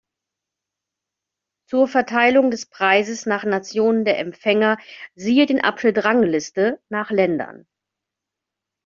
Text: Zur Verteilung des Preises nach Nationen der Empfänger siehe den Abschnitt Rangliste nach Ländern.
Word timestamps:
Zur 1.69 1.87
Verteilung 1.87 2.49
des 2.49 2.65
Preises 2.65 3.27
nach 3.27 3.43
Nationen 3.43 4.03
der 4.03 4.17
Empfänger 4.17 4.79
siehe 5.13 5.45
den 5.45 5.63
Abschnitt 5.63 6.03
Rangliste 6.03 6.81
nach 6.89 7.11
Ländern. 7.11 7.67